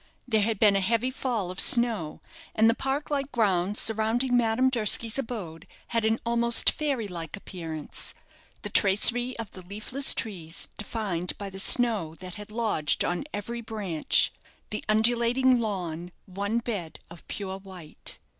There 0.27 0.41
had 0.41 0.57
been 0.57 0.75
a 0.75 0.79
heavy 0.81 1.11
fall 1.11 1.51
of 1.51 1.59
snow, 1.59 2.21
and 2.55 2.67
the 2.67 2.73
park 2.73 3.11
like 3.11 3.31
grounds 3.31 3.79
surrounding 3.79 4.35
Madame 4.35 4.71
Durski's 4.71 5.19
abode 5.19 5.67
had 5.89 6.05
an 6.05 6.17
almost 6.25 6.71
fairy 6.71 7.07
like 7.07 7.37
appearance, 7.37 8.15
the 8.63 8.71
tracery 8.71 9.37
of 9.37 9.51
the 9.51 9.61
leafless 9.61 10.15
trees 10.15 10.69
defined 10.75 11.37
by 11.37 11.51
the 11.51 11.59
snow 11.59 12.15
that 12.15 12.33
had 12.33 12.49
lodged 12.49 13.05
on 13.05 13.25
every 13.31 13.61
branch, 13.61 14.33
the 14.71 14.83
undulating 14.89 15.59
lawn 15.59 16.11
one 16.25 16.57
bed 16.57 16.97
of 17.11 17.27
pure 17.27 17.59
white. 17.59 18.17